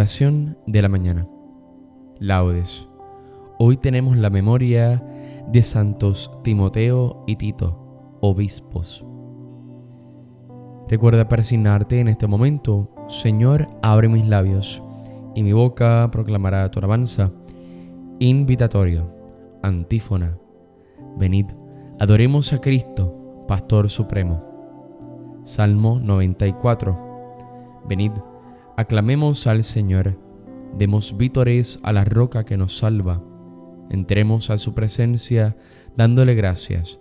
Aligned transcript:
Oración 0.00 0.56
de 0.66 0.80
la 0.80 0.88
mañana. 0.88 1.28
Laudes. 2.18 2.88
Hoy 3.58 3.76
tenemos 3.76 4.16
la 4.16 4.30
memoria 4.30 5.04
de 5.52 5.60
santos 5.60 6.30
Timoteo 6.42 7.22
y 7.26 7.36
Tito, 7.36 8.16
obispos. 8.22 9.04
Recuerda 10.88 11.28
persignarte 11.28 12.00
en 12.00 12.08
este 12.08 12.26
momento. 12.26 12.88
Señor, 13.08 13.68
abre 13.82 14.08
mis 14.08 14.26
labios 14.26 14.82
y 15.34 15.42
mi 15.42 15.52
boca 15.52 16.08
proclamará 16.10 16.70
tu 16.70 16.78
alabanza. 16.78 17.30
Invitatorio. 18.20 19.14
Antífona. 19.62 20.38
Venid, 21.18 21.44
adoremos 21.98 22.54
a 22.54 22.60
Cristo, 22.62 23.44
Pastor 23.46 23.90
Supremo. 23.90 25.42
Salmo 25.44 26.00
94. 26.02 27.82
Venid, 27.86 28.12
aclamemos 28.80 29.46
al 29.46 29.64
Señor, 29.64 30.18
demos 30.76 31.16
vítores 31.16 31.78
a 31.82 31.92
la 31.92 32.04
roca 32.04 32.44
que 32.44 32.56
nos 32.56 32.78
salva. 32.78 33.22
Entremos 33.90 34.50
a 34.50 34.58
su 34.58 34.74
presencia 34.74 35.56
dándole 35.96 36.34
gracias, 36.34 36.98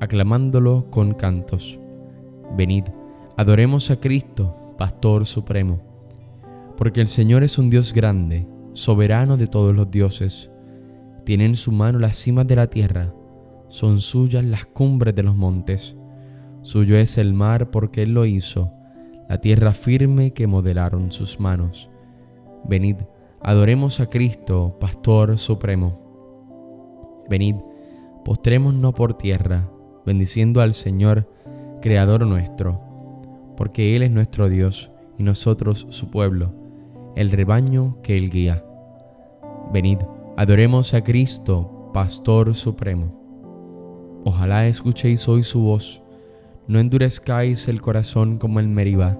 aclamándolo 0.00 0.90
con 0.90 1.14
cantos. 1.14 1.80
Venid, 2.56 2.84
adoremos 3.36 3.90
a 3.90 4.00
Cristo, 4.00 4.74
Pastor 4.78 5.26
Supremo. 5.26 5.82
Porque 6.76 7.00
el 7.00 7.08
Señor 7.08 7.42
es 7.42 7.58
un 7.58 7.70
Dios 7.70 7.92
grande, 7.92 8.46
soberano 8.72 9.36
de 9.36 9.46
todos 9.46 9.74
los 9.74 9.90
dioses. 9.90 10.50
Tiene 11.24 11.46
en 11.46 11.54
su 11.54 11.72
mano 11.72 11.98
las 11.98 12.16
cimas 12.16 12.46
de 12.46 12.56
la 12.56 12.68
tierra 12.68 13.12
son 13.68 14.00
suyas 14.00 14.44
las 14.44 14.66
cumbres 14.66 15.14
de 15.14 15.22
los 15.22 15.36
montes. 15.36 15.96
Suyo 16.62 16.96
es 16.96 17.18
el 17.18 17.34
mar 17.34 17.70
porque 17.70 18.02
Él 18.02 18.14
lo 18.14 18.24
hizo, 18.26 18.72
la 19.28 19.40
tierra 19.40 19.72
firme 19.72 20.32
que 20.32 20.46
modelaron 20.46 21.10
sus 21.10 21.40
manos. 21.40 21.90
Venid, 22.64 22.96
adoremos 23.42 24.00
a 24.00 24.08
Cristo, 24.08 24.76
Pastor 24.80 25.38
Supremo. 25.38 27.24
Venid, 27.28 27.56
postrémonos 28.24 28.94
por 28.94 29.14
tierra, 29.14 29.68
bendiciendo 30.04 30.60
al 30.60 30.74
Señor, 30.74 31.28
Creador 31.80 32.26
nuestro, 32.26 32.80
porque 33.56 33.96
Él 33.96 34.02
es 34.02 34.10
nuestro 34.10 34.48
Dios 34.48 34.90
y 35.18 35.22
nosotros 35.22 35.86
su 35.90 36.10
pueblo, 36.10 36.52
el 37.16 37.30
rebaño 37.30 37.98
que 38.02 38.16
Él 38.16 38.30
guía. 38.30 38.64
Venid, 39.72 39.98
adoremos 40.36 40.94
a 40.94 41.02
Cristo, 41.02 41.90
Pastor 41.92 42.54
Supremo. 42.54 44.22
Ojalá 44.24 44.66
escuchéis 44.66 45.28
hoy 45.28 45.42
su 45.42 45.60
voz, 45.60 46.02
no 46.68 46.78
endurezcáis 46.78 47.68
el 47.68 47.80
corazón 47.80 48.38
como 48.38 48.60
el 48.60 48.68
Meribá, 48.68 49.18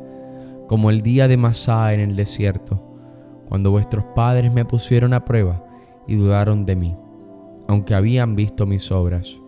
como 0.68 0.90
el 0.90 1.02
día 1.02 1.28
de 1.28 1.36
Masá 1.36 1.94
en 1.94 2.00
el 2.00 2.16
desierto, 2.16 2.82
cuando 3.48 3.70
vuestros 3.70 4.04
padres 4.14 4.52
me 4.52 4.64
pusieron 4.64 5.14
a 5.14 5.24
prueba 5.24 5.64
y 6.06 6.16
dudaron 6.16 6.66
de 6.66 6.76
mí, 6.76 6.96
aunque 7.68 7.94
habían 7.94 8.34
visto 8.34 8.66
mis 8.66 8.90
obras. 8.90 9.40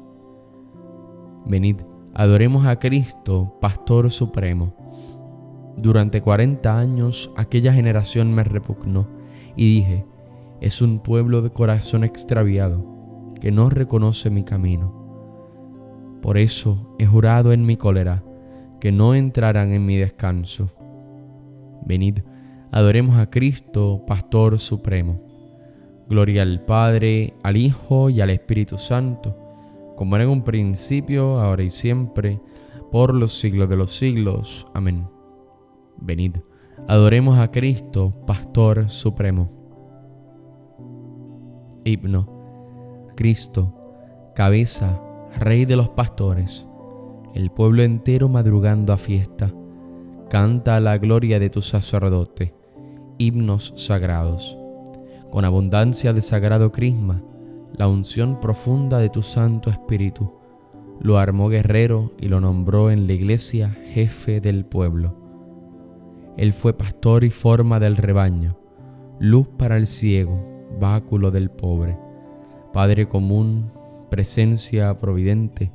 Venid, 1.46 1.76
adoremos 2.14 2.66
a 2.66 2.78
Cristo, 2.78 3.56
Pastor 3.60 4.10
Supremo. 4.10 4.74
Durante 5.76 6.20
cuarenta 6.20 6.78
años 6.78 7.30
aquella 7.36 7.72
generación 7.72 8.32
me 8.34 8.44
repugnó 8.44 9.08
y 9.56 9.76
dije, 9.76 10.06
es 10.60 10.82
un 10.82 11.00
pueblo 11.00 11.42
de 11.42 11.50
corazón 11.50 12.04
extraviado 12.04 12.84
que 13.40 13.52
no 13.52 13.70
reconoce 13.70 14.30
mi 14.30 14.42
camino. 14.42 14.97
Por 16.28 16.36
eso 16.36 16.94
he 16.98 17.06
jurado 17.06 17.54
en 17.54 17.64
mi 17.64 17.76
cólera 17.78 18.22
que 18.80 18.92
no 18.92 19.14
entrarán 19.14 19.72
en 19.72 19.86
mi 19.86 19.96
descanso. 19.96 20.68
Venid, 21.86 22.18
adoremos 22.70 23.16
a 23.16 23.30
Cristo, 23.30 24.04
Pastor 24.06 24.58
Supremo. 24.58 25.22
Gloria 26.06 26.42
al 26.42 26.66
Padre, 26.66 27.32
al 27.42 27.56
Hijo 27.56 28.10
y 28.10 28.20
al 28.20 28.28
Espíritu 28.28 28.76
Santo, 28.76 29.38
como 29.96 30.16
era 30.16 30.24
en 30.24 30.30
un 30.30 30.44
principio, 30.44 31.40
ahora 31.40 31.62
y 31.62 31.70
siempre, 31.70 32.42
por 32.92 33.14
los 33.14 33.32
siglos 33.32 33.70
de 33.70 33.76
los 33.76 33.96
siglos. 33.96 34.66
Amén. 34.74 35.08
Venid, 35.96 36.36
adoremos 36.88 37.38
a 37.38 37.50
Cristo, 37.50 38.12
Pastor 38.26 38.90
Supremo. 38.90 39.48
Himno. 41.86 43.08
Cristo, 43.16 43.74
cabeza, 44.34 45.00
Rey 45.36 45.64
de 45.64 45.76
los 45.76 45.90
pastores, 45.90 46.66
el 47.34 47.50
pueblo 47.50 47.82
entero 47.82 48.28
madrugando 48.28 48.92
a 48.92 48.96
fiesta, 48.96 49.52
canta 50.28 50.80
la 50.80 50.98
gloria 50.98 51.38
de 51.38 51.50
tu 51.50 51.62
sacerdote, 51.62 52.54
himnos 53.18 53.72
sagrados. 53.76 54.58
Con 55.30 55.44
abundancia 55.44 56.12
de 56.12 56.22
sagrado 56.22 56.72
crisma, 56.72 57.22
la 57.72 57.88
unción 57.88 58.40
profunda 58.40 58.98
de 58.98 59.10
tu 59.10 59.22
Santo 59.22 59.70
Espíritu, 59.70 60.32
lo 61.00 61.18
armó 61.18 61.48
guerrero 61.48 62.10
y 62.18 62.28
lo 62.28 62.40
nombró 62.40 62.90
en 62.90 63.06
la 63.06 63.12
iglesia 63.12 63.70
jefe 63.70 64.40
del 64.40 64.64
pueblo. 64.64 65.14
Él 66.36 66.52
fue 66.52 66.72
pastor 66.72 67.24
y 67.24 67.30
forma 67.30 67.78
del 67.78 67.96
rebaño, 67.96 68.58
luz 69.20 69.48
para 69.56 69.76
el 69.76 69.86
ciego, 69.86 70.40
báculo 70.80 71.30
del 71.30 71.50
pobre, 71.50 71.98
Padre 72.72 73.08
común, 73.08 73.72
presencia 74.08 74.96
providente, 74.98 75.72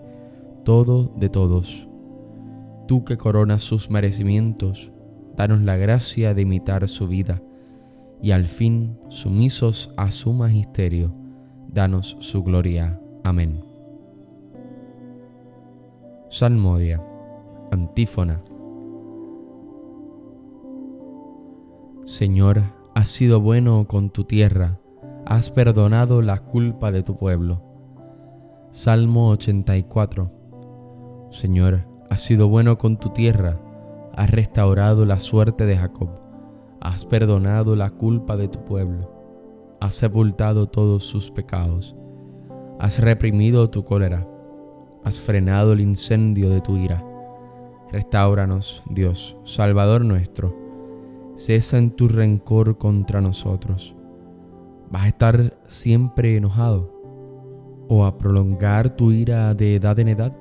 todo 0.63 1.13
de 1.15 1.29
todos. 1.29 1.87
Tú 2.87 3.03
que 3.05 3.17
coronas 3.17 3.63
sus 3.63 3.89
merecimientos, 3.89 4.91
danos 5.35 5.61
la 5.61 5.77
gracia 5.77 6.33
de 6.33 6.41
imitar 6.41 6.87
su 6.87 7.07
vida, 7.07 7.41
y 8.21 8.31
al 8.31 8.47
fin, 8.47 8.97
sumisos 9.09 9.93
a 9.97 10.11
su 10.11 10.33
magisterio, 10.33 11.13
danos 11.67 12.17
su 12.19 12.43
gloria. 12.43 12.99
Amén. 13.23 13.63
Salmodia, 16.29 17.03
antífona. 17.71 18.41
Señor, 22.05 22.61
has 22.95 23.09
sido 23.09 23.39
bueno 23.39 23.87
con 23.87 24.09
tu 24.09 24.23
tierra, 24.23 24.79
has 25.25 25.51
perdonado 25.51 26.21
la 26.21 26.39
culpa 26.39 26.91
de 26.91 27.03
tu 27.03 27.15
pueblo 27.15 27.72
Salmo 28.73 29.29
84 29.29 30.31
Señor, 31.29 31.85
has 32.09 32.21
sido 32.23 32.47
bueno 32.49 32.79
con 32.79 32.97
tu 32.97 33.09
tierra, 33.09 33.59
has 34.15 34.31
restaurado 34.31 35.05
la 35.05 35.19
suerte 35.19 35.67
de 35.67 35.77
Jacob, 35.77 36.09
has 36.81 37.05
perdonado 37.05 37.75
la 37.75 37.91
culpa 37.91 38.35
de 38.35 38.47
tu 38.47 38.65
pueblo, 38.65 39.77
has 39.79 39.93
sepultado 39.93 40.69
todos 40.69 41.03
sus 41.03 41.29
pecados, 41.29 41.95
has 42.79 42.97
reprimido 42.97 43.69
tu 43.69 43.85
cólera, 43.85 44.27
has 45.03 45.19
frenado 45.19 45.73
el 45.73 45.79
incendio 45.79 46.49
de 46.49 46.61
tu 46.61 46.75
ira. 46.75 47.05
Restauranos, 47.91 48.81
Dios, 48.89 49.37
Salvador 49.43 50.03
nuestro, 50.03 50.57
cesa 51.35 51.77
en 51.77 51.91
tu 51.91 52.07
rencor 52.07 52.79
contra 52.79 53.21
nosotros. 53.21 53.95
¿Vas 54.89 55.03
a 55.03 55.09
estar 55.09 55.59
siempre 55.67 56.37
enojado? 56.37 57.02
O 57.95 58.05
a 58.05 58.17
prolongar 58.17 58.95
tu 58.95 59.11
ira 59.11 59.53
de 59.53 59.75
edad 59.75 59.99
en 59.99 60.07
edad? 60.07 60.35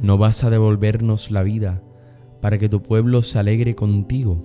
¿No 0.00 0.16
vas 0.16 0.44
a 0.44 0.48
devolvernos 0.50 1.30
la 1.30 1.42
vida 1.42 1.82
para 2.40 2.56
que 2.56 2.70
tu 2.70 2.82
pueblo 2.82 3.20
se 3.20 3.38
alegre 3.38 3.74
contigo? 3.74 4.42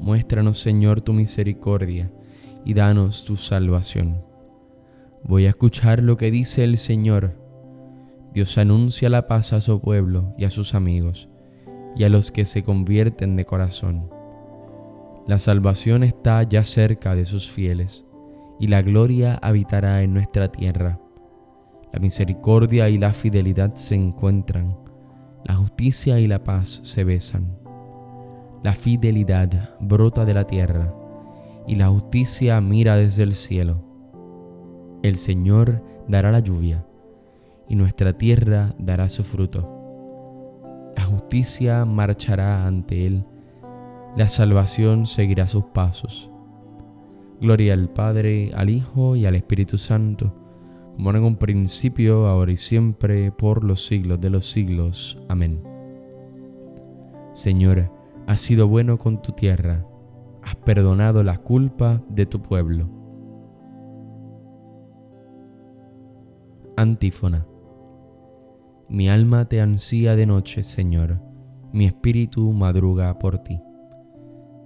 Muéstranos, 0.00 0.58
Señor, 0.58 1.02
tu 1.02 1.12
misericordia 1.12 2.12
y 2.64 2.74
danos 2.74 3.24
tu 3.24 3.36
salvación. 3.36 4.24
Voy 5.22 5.46
a 5.46 5.50
escuchar 5.50 6.02
lo 6.02 6.16
que 6.16 6.32
dice 6.32 6.64
el 6.64 6.76
Señor. 6.76 7.40
Dios 8.34 8.58
anuncia 8.58 9.08
la 9.08 9.28
paz 9.28 9.52
a 9.52 9.60
su 9.60 9.80
pueblo 9.80 10.34
y 10.36 10.44
a 10.44 10.50
sus 10.50 10.74
amigos 10.74 11.28
y 11.94 12.02
a 12.02 12.08
los 12.08 12.32
que 12.32 12.44
se 12.44 12.64
convierten 12.64 13.36
de 13.36 13.44
corazón. 13.44 14.10
La 15.28 15.38
salvación 15.38 16.02
está 16.02 16.42
ya 16.42 16.64
cerca 16.64 17.14
de 17.14 17.26
sus 17.26 17.48
fieles 17.48 18.04
y 18.58 18.66
la 18.66 18.82
gloria 18.82 19.36
habitará 19.36 20.02
en 20.02 20.12
nuestra 20.12 20.50
tierra. 20.50 20.98
La 21.96 22.02
misericordia 22.02 22.90
y 22.90 22.98
la 22.98 23.14
fidelidad 23.14 23.74
se 23.76 23.94
encuentran, 23.94 24.76
la 25.46 25.54
justicia 25.54 26.20
y 26.20 26.26
la 26.26 26.44
paz 26.44 26.80
se 26.82 27.04
besan. 27.04 27.56
La 28.62 28.74
fidelidad 28.74 29.70
brota 29.80 30.26
de 30.26 30.34
la 30.34 30.44
tierra 30.44 30.94
y 31.66 31.76
la 31.76 31.88
justicia 31.88 32.60
mira 32.60 32.96
desde 32.96 33.22
el 33.22 33.32
cielo. 33.32 33.82
El 35.02 35.16
Señor 35.16 35.82
dará 36.06 36.30
la 36.30 36.40
lluvia 36.40 36.86
y 37.66 37.76
nuestra 37.76 38.12
tierra 38.12 38.74
dará 38.78 39.08
su 39.08 39.24
fruto. 39.24 40.92
La 40.94 41.04
justicia 41.04 41.86
marchará 41.86 42.66
ante 42.66 43.06
Él, 43.06 43.24
la 44.18 44.28
salvación 44.28 45.06
seguirá 45.06 45.46
sus 45.46 45.64
pasos. 45.64 46.30
Gloria 47.40 47.72
al 47.72 47.88
Padre, 47.88 48.52
al 48.54 48.68
Hijo 48.68 49.16
y 49.16 49.24
al 49.24 49.34
Espíritu 49.34 49.78
Santo, 49.78 50.45
como 50.96 51.10
en 51.10 51.22
un 51.22 51.36
principio, 51.36 52.26
ahora 52.26 52.52
y 52.52 52.56
siempre, 52.56 53.30
por 53.30 53.62
los 53.62 53.86
siglos 53.86 54.18
de 54.18 54.30
los 54.30 54.50
siglos. 54.50 55.18
Amén. 55.28 55.62
Señor, 57.34 57.92
has 58.26 58.40
sido 58.40 58.66
bueno 58.66 58.96
con 58.96 59.20
tu 59.20 59.32
tierra, 59.32 59.86
has 60.42 60.56
perdonado 60.56 61.22
la 61.22 61.36
culpa 61.36 62.02
de 62.08 62.24
tu 62.24 62.40
pueblo. 62.40 62.88
Antífona. 66.78 67.46
Mi 68.88 69.10
alma 69.10 69.44
te 69.44 69.60
ansía 69.60 70.16
de 70.16 70.24
noche, 70.24 70.62
Señor, 70.62 71.20
mi 71.72 71.84
espíritu 71.84 72.52
madruga 72.52 73.18
por 73.18 73.38
ti. 73.38 73.60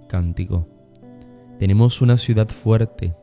Cántico. 0.07 0.67
Tenemos 1.59 2.01
una 2.01 2.17
ciudad 2.17 2.47
fuerte, 2.47 3.15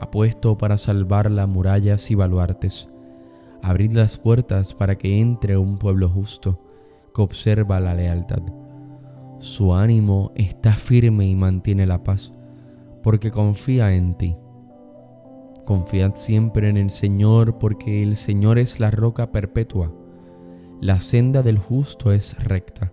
apuesto 0.00 0.58
para 0.58 0.78
salvarla 0.78 1.46
murallas 1.46 2.10
y 2.10 2.14
baluartes. 2.14 2.88
Abrid 3.62 3.92
las 3.92 4.18
puertas 4.18 4.74
para 4.74 4.96
que 4.96 5.20
entre 5.20 5.56
un 5.56 5.78
pueblo 5.78 6.08
justo 6.08 6.60
que 7.14 7.22
observa 7.22 7.80
la 7.80 7.94
lealtad. 7.94 8.42
Su 9.38 9.74
ánimo 9.74 10.32
está 10.34 10.72
firme 10.72 11.26
y 11.26 11.36
mantiene 11.36 11.86
la 11.86 12.02
paz, 12.02 12.32
porque 13.02 13.30
confía 13.30 13.94
en 13.94 14.14
ti. 14.14 14.36
Confiad 15.64 16.16
siempre 16.16 16.68
en 16.68 16.76
el 16.76 16.90
Señor, 16.90 17.58
porque 17.58 18.02
el 18.02 18.16
Señor 18.16 18.58
es 18.58 18.80
la 18.80 18.90
roca 18.90 19.30
perpetua. 19.30 19.92
La 20.80 20.98
senda 20.98 21.42
del 21.42 21.58
justo 21.58 22.12
es 22.12 22.42
recta. 22.42 22.92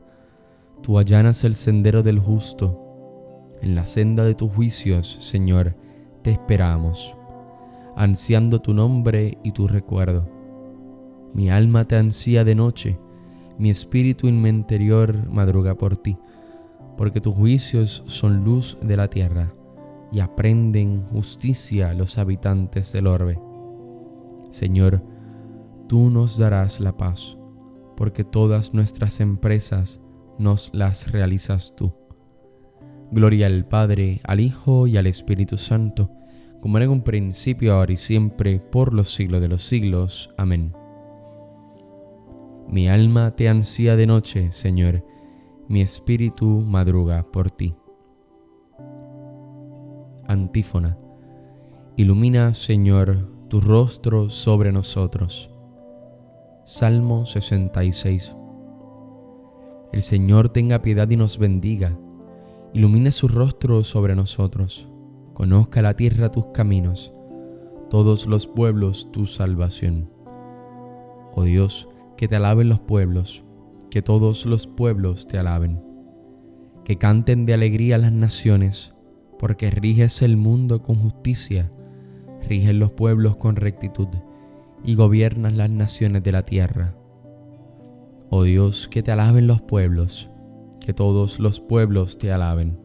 Tú 0.83 0.99
allanas 0.99 1.43
el 1.43 1.55
sendero 1.55 2.03
del 2.03 2.19
justo. 2.19 3.57
En 3.61 3.75
la 3.75 3.85
senda 3.85 4.23
de 4.23 4.35
tus 4.35 4.51
juicios, 4.51 5.17
Señor, 5.19 5.75
te 6.21 6.31
esperamos, 6.31 7.15
ansiando 7.95 8.61
tu 8.61 8.73
nombre 8.73 9.37
y 9.43 9.51
tu 9.51 9.67
recuerdo. 9.67 10.27
Mi 11.33 11.49
alma 11.49 11.85
te 11.85 11.95
ansía 11.95 12.43
de 12.43 12.55
noche, 12.55 12.99
mi 13.57 13.69
espíritu 13.69 14.27
interior 14.27 15.29
madruga 15.29 15.75
por 15.75 15.97
ti, 15.97 16.17
porque 16.97 17.21
tus 17.21 17.35
juicios 17.35 18.03
son 18.07 18.43
luz 18.43 18.77
de 18.81 18.97
la 18.97 19.09
tierra 19.09 19.53
y 20.11 20.21
aprenden 20.21 21.03
justicia 21.11 21.93
los 21.93 22.17
habitantes 22.17 22.91
del 22.91 23.07
orbe. 23.07 23.39
Señor, 24.49 25.03
tú 25.87 26.09
nos 26.09 26.37
darás 26.37 26.79
la 26.79 26.97
paz, 26.97 27.37
porque 27.95 28.23
todas 28.23 28.73
nuestras 28.73 29.19
empresas 29.19 29.99
nos 30.37 30.71
las 30.73 31.11
realizas 31.11 31.73
tú. 31.75 31.93
Gloria 33.11 33.47
al 33.47 33.65
Padre, 33.65 34.21
al 34.23 34.39
Hijo 34.39 34.85
y 34.87 34.97
al 34.97 35.07
Espíritu 35.07 35.57
Santo, 35.57 36.11
como 36.61 36.77
era 36.77 36.85
en 36.85 36.91
un 36.91 37.01
principio, 37.01 37.73
ahora 37.73 37.93
y 37.93 37.97
siempre, 37.97 38.59
por 38.59 38.93
los 38.93 39.13
siglos 39.13 39.41
de 39.41 39.47
los 39.47 39.63
siglos. 39.63 40.29
Amén. 40.37 40.73
Mi 42.67 42.87
alma 42.87 43.35
te 43.35 43.49
ansía 43.49 43.95
de 43.95 44.05
noche, 44.05 44.51
Señor, 44.51 45.03
mi 45.67 45.81
espíritu 45.81 46.45
madruga 46.45 47.23
por 47.23 47.49
ti. 47.49 47.75
Antífona. 50.27 50.97
Ilumina, 51.97 52.53
Señor, 52.53 53.27
tu 53.49 53.59
rostro 53.59 54.29
sobre 54.29 54.71
nosotros. 54.71 55.49
Salmo 56.65 57.25
66. 57.25 58.35
El 59.91 60.03
Señor 60.03 60.49
tenga 60.49 60.83
piedad 60.83 61.09
y 61.09 61.17
nos 61.17 61.39
bendiga. 61.39 61.97
Ilumine 62.73 63.11
su 63.11 63.27
rostro 63.27 63.83
sobre 63.83 64.15
nosotros. 64.15 64.87
Conozca 65.33 65.81
la 65.81 65.95
tierra 65.95 66.31
tus 66.31 66.47
caminos, 66.47 67.11
todos 67.89 68.27
los 68.27 68.45
pueblos 68.45 69.11
tu 69.11 69.25
salvación. 69.25 70.09
Oh 71.33 71.43
Dios, 71.43 71.89
que 72.17 72.27
te 72.27 72.35
alaben 72.35 72.69
los 72.69 72.79
pueblos, 72.79 73.43
que 73.89 74.01
todos 74.01 74.45
los 74.45 74.67
pueblos 74.67 75.27
te 75.27 75.39
alaben. 75.39 75.81
Que 76.83 76.97
canten 76.97 77.45
de 77.45 77.53
alegría 77.53 77.97
las 77.97 78.11
naciones 78.11 78.93
porque 79.39 79.71
riges 79.71 80.21
el 80.21 80.37
mundo 80.37 80.83
con 80.83 80.95
justicia, 80.97 81.71
riges 82.47 82.75
los 82.75 82.91
pueblos 82.91 83.37
con 83.37 83.55
rectitud 83.55 84.09
y 84.83 84.95
gobiernas 84.95 85.53
las 85.53 85.69
naciones 85.69 86.21
de 86.23 86.31
la 86.33 86.43
tierra. 86.43 86.93
Oh 88.29 88.43
Dios, 88.43 88.87
que 88.87 89.01
te 89.01 89.11
alaben 89.11 89.47
los 89.47 89.61
pueblos, 89.61 90.29
que 90.79 90.93
todos 90.93 91.39
los 91.39 91.59
pueblos 91.59 92.17
te 92.17 92.31
alaben. 92.31 92.79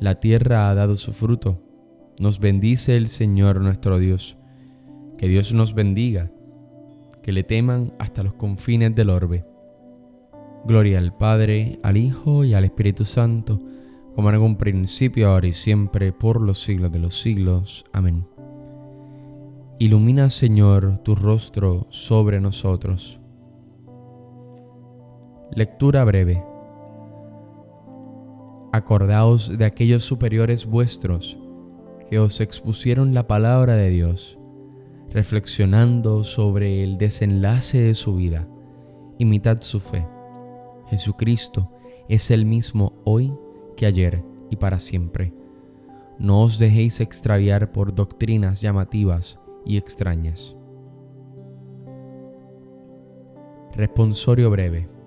La 0.00 0.20
tierra 0.20 0.70
ha 0.70 0.74
dado 0.74 0.96
su 0.96 1.12
fruto, 1.12 1.62
nos 2.18 2.38
bendice 2.38 2.96
el 2.96 3.08
Señor 3.08 3.60
nuestro 3.60 3.98
Dios. 3.98 4.36
Que 5.16 5.28
Dios 5.28 5.52
nos 5.52 5.74
bendiga, 5.74 6.30
que 7.22 7.32
le 7.32 7.42
teman 7.42 7.92
hasta 7.98 8.22
los 8.22 8.34
confines 8.34 8.94
del 8.94 9.10
orbe. 9.10 9.44
Gloria 10.64 10.98
al 10.98 11.16
Padre, 11.16 11.80
al 11.82 11.96
Hijo 11.96 12.44
y 12.44 12.54
al 12.54 12.64
Espíritu 12.64 13.04
Santo, 13.04 13.60
como 14.14 14.30
en 14.30 14.36
un 14.38 14.56
principio, 14.56 15.28
ahora 15.28 15.46
y 15.46 15.52
siempre, 15.52 16.12
por 16.12 16.40
los 16.40 16.62
siglos 16.62 16.92
de 16.92 16.98
los 16.98 17.20
siglos. 17.20 17.84
Amén. 17.92 18.26
Ilumina, 19.78 20.28
Señor, 20.28 20.98
tu 21.04 21.14
rostro 21.14 21.86
sobre 21.90 22.40
nosotros. 22.40 23.20
Lectura 25.58 26.04
breve. 26.04 26.40
Acordaos 28.70 29.58
de 29.58 29.64
aquellos 29.64 30.04
superiores 30.04 30.64
vuestros 30.66 31.36
que 32.08 32.20
os 32.20 32.40
expusieron 32.40 33.12
la 33.12 33.26
palabra 33.26 33.74
de 33.74 33.90
Dios, 33.90 34.38
reflexionando 35.10 36.22
sobre 36.22 36.84
el 36.84 36.96
desenlace 36.96 37.80
de 37.80 37.94
su 37.94 38.14
vida. 38.14 38.46
Imitad 39.18 39.60
su 39.62 39.80
fe. 39.80 40.06
Jesucristo 40.90 41.72
es 42.08 42.30
el 42.30 42.46
mismo 42.46 42.92
hoy 43.04 43.34
que 43.76 43.86
ayer 43.86 44.22
y 44.50 44.54
para 44.54 44.78
siempre. 44.78 45.34
No 46.20 46.42
os 46.42 46.60
dejéis 46.60 47.00
extraviar 47.00 47.72
por 47.72 47.92
doctrinas 47.96 48.60
llamativas 48.60 49.40
y 49.66 49.76
extrañas. 49.76 50.54
Responsorio 53.74 54.50
breve. 54.50 54.97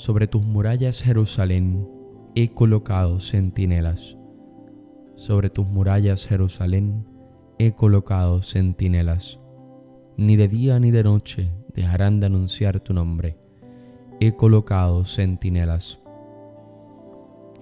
Sobre 0.00 0.26
tus 0.26 0.46
murallas, 0.46 1.02
Jerusalén, 1.02 1.86
he 2.34 2.54
colocado 2.54 3.20
centinelas. 3.20 4.16
Sobre 5.14 5.50
tus 5.50 5.66
murallas, 5.66 6.26
Jerusalén, 6.26 7.06
he 7.58 7.72
colocado 7.72 8.40
centinelas. 8.40 9.40
Ni 10.16 10.36
de 10.36 10.48
día 10.48 10.80
ni 10.80 10.90
de 10.90 11.04
noche 11.04 11.52
dejarán 11.74 12.18
de 12.18 12.28
anunciar 12.28 12.80
tu 12.80 12.94
nombre. 12.94 13.36
He 14.20 14.34
colocado 14.36 15.04
centinelas. 15.04 16.00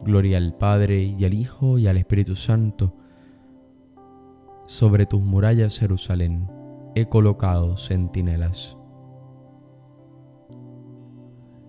Gloria 0.04 0.36
al 0.36 0.56
Padre 0.56 1.02
y 1.18 1.24
al 1.24 1.34
Hijo 1.34 1.76
y 1.76 1.88
al 1.88 1.96
Espíritu 1.96 2.36
Santo. 2.36 2.94
Sobre 4.64 5.06
tus 5.06 5.22
murallas, 5.22 5.76
Jerusalén, 5.80 6.48
he 6.94 7.06
colocado 7.06 7.76
centinelas. 7.76 8.77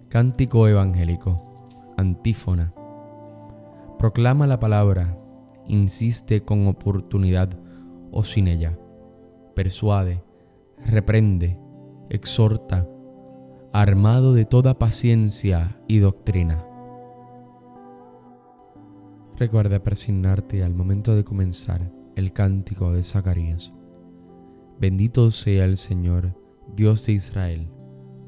Cántico 0.10 0.68
evangélico. 0.68 1.94
Antífona. 1.98 2.74
Proclama 3.98 4.48
la 4.48 4.60
palabra, 4.60 5.18
insiste 5.68 6.42
con 6.44 6.68
oportunidad 6.68 7.50
o 8.12 8.24
sin 8.24 8.48
ella. 8.48 8.78
Persuade, 9.56 10.24
reprende, 10.86 11.60
exhorta, 12.10 12.88
armado 13.74 14.34
de 14.34 14.46
toda 14.46 14.80
paciencia 14.80 15.80
y 15.88 16.00
doctrina 16.00 16.66
Recuerda 19.40 19.82
persignarte 19.82 20.66
al 20.66 20.76
momento 20.76 21.16
de 21.16 21.24
comenzar 21.24 21.90
el 22.18 22.34
cántico 22.34 22.92
de 22.92 23.04
Zacarías. 23.04 23.72
Bendito 24.82 25.32
sea 25.32 25.64
el 25.64 25.78
Señor, 25.78 26.36
Dios 26.76 27.06
de 27.06 27.14
Israel, 27.14 27.72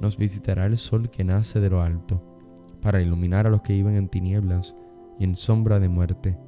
nos 0.00 0.16
visitará 0.16 0.66
el 0.66 0.76
sol 0.76 1.10
que 1.10 1.24
nace 1.24 1.60
de 1.60 1.70
lo 1.70 1.82
alto, 1.82 2.22
para 2.80 3.02
iluminar 3.02 3.46
a 3.46 3.50
los 3.50 3.62
que 3.62 3.72
viven 3.72 3.96
en 3.96 4.08
tinieblas 4.08 4.74
y 5.18 5.24
en 5.24 5.34
sombra 5.34 5.80
de 5.80 5.88
muerte, 5.88 6.38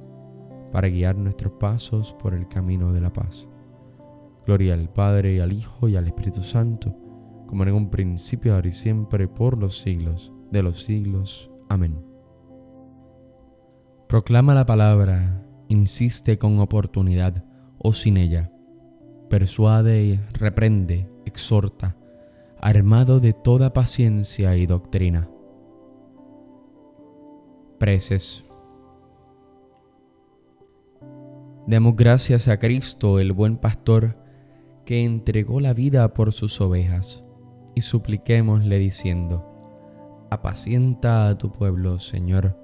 para 0.71 0.87
guiar 0.87 1.17
nuestros 1.17 1.53
pasos 1.53 2.13
por 2.13 2.33
el 2.33 2.47
camino 2.47 2.93
de 2.93 3.01
la 3.01 3.11
paz. 3.11 3.47
Gloria 4.45 4.73
al 4.73 4.89
Padre, 4.89 5.35
y 5.35 5.39
al 5.39 5.53
Hijo, 5.53 5.87
y 5.87 5.95
al 5.95 6.07
Espíritu 6.07 6.43
Santo, 6.43 6.95
como 7.47 7.63
en 7.63 7.73
un 7.73 7.89
principio, 7.89 8.55
ahora 8.55 8.69
y 8.69 8.71
siempre, 8.71 9.27
por 9.27 9.57
los 9.57 9.81
siglos 9.81 10.33
de 10.51 10.63
los 10.63 10.83
siglos. 10.83 11.51
Amén. 11.69 12.03
Proclama 14.07 14.53
la 14.53 14.65
palabra, 14.65 15.45
insiste 15.69 16.37
con 16.37 16.59
oportunidad 16.59 17.45
o 17.77 17.93
sin 17.93 18.17
ella. 18.17 18.51
Persuade, 19.29 20.19
reprende, 20.33 21.09
exhorta, 21.25 21.95
armado 22.61 23.19
de 23.19 23.33
toda 23.33 23.73
paciencia 23.73 24.55
y 24.55 24.67
doctrina. 24.67 25.29
Preces. 27.79 28.45
Demos 31.65 31.95
gracias 31.95 32.47
a 32.47 32.59
Cristo, 32.59 33.19
el 33.19 33.33
buen 33.33 33.57
pastor, 33.57 34.17
que 34.85 35.03
entregó 35.03 35.59
la 35.59 35.73
vida 35.73 36.13
por 36.13 36.31
sus 36.33 36.61
ovejas, 36.61 37.23
y 37.75 37.81
supliquémosle 37.81 38.77
diciendo, 38.77 39.47
apacienta 40.29 41.29
a 41.29 41.37
tu 41.37 41.51
pueblo, 41.51 41.97
Señor. 41.99 42.57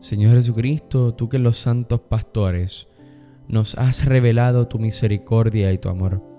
Señor 0.00 0.34
Jesucristo, 0.34 1.14
tú 1.14 1.28
que 1.28 1.38
los 1.38 1.58
santos 1.58 2.00
pastores 2.00 2.88
nos 3.48 3.74
has 3.76 4.04
revelado 4.04 4.68
tu 4.68 4.78
misericordia 4.78 5.72
y 5.72 5.78
tu 5.78 5.88
amor, 5.88 6.29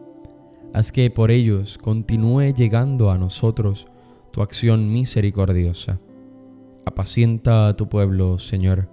haz 0.74 0.92
que 0.92 1.10
por 1.10 1.32
ellos 1.32 1.78
continúe 1.78 2.54
llegando 2.54 3.12
a 3.12 3.18
nosotros 3.18 3.88
tu 4.32 4.42
acción 4.42 4.92
misericordiosa. 4.92 6.00
Apacienta 6.86 7.68
a 7.68 7.76
tu 7.76 7.90
pueblo, 7.90 8.40
Señor. 8.40 8.90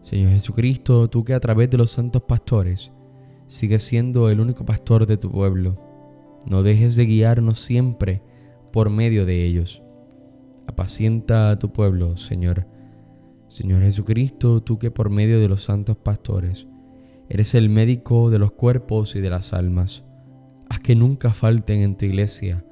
Señor 0.00 0.30
Jesucristo, 0.30 1.08
tú 1.08 1.24
que 1.24 1.34
a 1.34 1.40
través 1.40 1.70
de 1.70 1.76
los 1.76 1.90
santos 1.90 2.22
pastores 2.22 2.92
sigues 3.46 3.82
siendo 3.82 4.30
el 4.30 4.40
único 4.40 4.64
pastor 4.64 5.06
de 5.06 5.16
tu 5.16 5.30
pueblo, 5.30 5.76
no 6.46 6.62
dejes 6.62 6.96
de 6.96 7.06
guiarnos 7.06 7.58
siempre 7.58 8.22
por 8.72 8.90
medio 8.90 9.26
de 9.26 9.44
ellos. 9.44 9.82
Apacienta 10.66 11.50
a 11.50 11.58
tu 11.58 11.72
pueblo, 11.72 12.16
Señor. 12.16 12.66
Señor 13.48 13.82
Jesucristo, 13.82 14.62
tú 14.62 14.78
que 14.78 14.90
por 14.90 15.10
medio 15.10 15.40
de 15.40 15.48
los 15.48 15.62
santos 15.62 15.96
pastores 15.96 16.66
eres 17.28 17.54
el 17.54 17.68
médico 17.68 18.30
de 18.30 18.38
los 18.38 18.52
cuerpos 18.52 19.16
y 19.16 19.20
de 19.20 19.30
las 19.30 19.52
almas, 19.52 20.04
haz 20.68 20.80
que 20.80 20.94
nunca 20.94 21.32
falten 21.32 21.80
en 21.80 21.96
tu 21.96 22.06
iglesia 22.06 22.64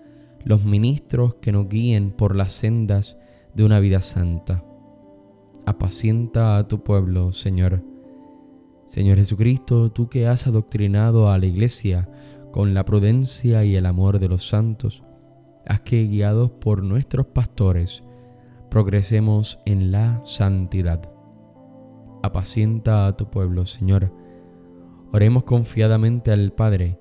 los 0.44 0.64
ministros 0.64 1.34
que 1.36 1.50
nos 1.50 1.68
guíen 1.68 2.12
por 2.12 2.36
las 2.36 2.52
sendas 2.52 3.16
de 3.54 3.64
una 3.64 3.80
vida 3.80 4.00
santa. 4.00 4.64
Apacienta 5.66 6.56
a 6.56 6.68
tu 6.68 6.84
pueblo, 6.84 7.32
Señor. 7.32 7.82
Señor 8.86 9.18
Jesucristo, 9.18 9.90
tú 9.90 10.08
que 10.08 10.28
has 10.28 10.46
adoctrinado 10.46 11.30
a 11.30 11.38
la 11.38 11.46
iglesia 11.46 12.08
con 12.52 12.74
la 12.74 12.84
prudencia 12.84 13.64
y 13.64 13.74
el 13.74 13.86
amor 13.86 14.20
de 14.20 14.28
los 14.28 14.46
santos, 14.46 15.02
haz 15.66 15.80
que 15.80 16.04
guiados 16.04 16.52
por 16.52 16.84
nuestros 16.84 17.26
pastores, 17.26 18.04
progresemos 18.70 19.58
en 19.66 19.90
la 19.90 20.22
santidad. 20.24 21.10
Apacienta 22.22 23.08
a 23.08 23.16
tu 23.16 23.30
pueblo, 23.30 23.66
Señor. 23.66 24.12
Oremos 25.12 25.42
confiadamente 25.42 26.30
al 26.30 26.52
Padre, 26.52 27.00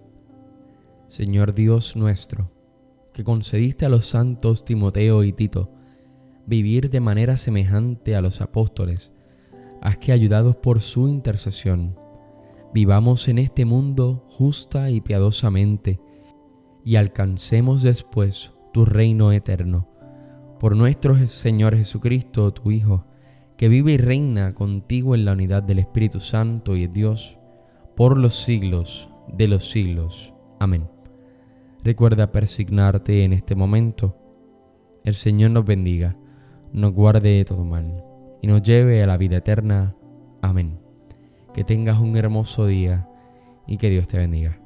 Señor 1.11 1.53
Dios 1.53 1.97
nuestro, 1.97 2.49
que 3.11 3.25
concediste 3.25 3.85
a 3.85 3.89
los 3.89 4.05
santos 4.05 4.63
Timoteo 4.63 5.25
y 5.25 5.33
Tito 5.33 5.69
vivir 6.45 6.89
de 6.89 7.01
manera 7.01 7.35
semejante 7.35 8.15
a 8.15 8.21
los 8.21 8.39
apóstoles, 8.39 9.11
haz 9.81 9.97
que 9.97 10.13
ayudados 10.13 10.55
por 10.55 10.79
su 10.79 11.09
intercesión, 11.09 11.99
vivamos 12.73 13.27
en 13.27 13.39
este 13.39 13.65
mundo 13.65 14.25
justa 14.29 14.89
y 14.89 15.01
piadosamente, 15.01 15.99
y 16.85 16.95
alcancemos 16.95 17.81
después 17.81 18.53
tu 18.71 18.85
reino 18.85 19.33
eterno. 19.33 19.89
Por 20.61 20.77
nuestro 20.77 21.17
Señor 21.27 21.75
Jesucristo, 21.75 22.53
tu 22.53 22.71
Hijo, 22.71 23.05
que 23.57 23.67
vive 23.67 23.91
y 23.91 23.97
reina 23.97 24.55
contigo 24.55 25.13
en 25.13 25.25
la 25.25 25.33
unidad 25.33 25.61
del 25.61 25.79
Espíritu 25.79 26.21
Santo 26.21 26.77
y 26.77 26.87
de 26.87 26.93
Dios, 26.93 27.37
por 27.97 28.17
los 28.17 28.33
siglos 28.33 29.09
de 29.27 29.49
los 29.49 29.69
siglos. 29.69 30.33
Amén. 30.57 31.00
Recuerda 31.83 32.31
persignarte 32.31 33.23
en 33.23 33.33
este 33.33 33.55
momento. 33.55 34.15
El 35.03 35.15
Señor 35.15 35.49
nos 35.51 35.65
bendiga, 35.65 36.15
nos 36.71 36.93
guarde 36.93 37.37
de 37.37 37.45
todo 37.45 37.65
mal 37.65 38.03
y 38.41 38.47
nos 38.47 38.61
lleve 38.61 39.01
a 39.01 39.07
la 39.07 39.17
vida 39.17 39.37
eterna. 39.37 39.95
Amén. 40.41 40.79
Que 41.55 41.63
tengas 41.63 41.99
un 41.99 42.15
hermoso 42.17 42.67
día 42.67 43.09
y 43.65 43.77
que 43.77 43.89
Dios 43.89 44.07
te 44.07 44.19
bendiga. 44.19 44.60